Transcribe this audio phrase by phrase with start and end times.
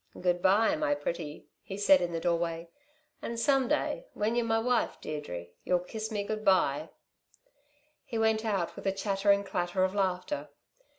[0.19, 2.69] "Good bye, my pretty," he said in the doorway.
[3.21, 6.89] "And someday, when y'r my wife, Deirdre, you'll kiss me good bye."
[8.03, 10.49] He went out with a chattering clatter of laughter.